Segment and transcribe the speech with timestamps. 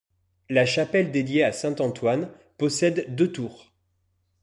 [0.49, 3.71] La chapelle dédiée à saint Antoine possède deux tours.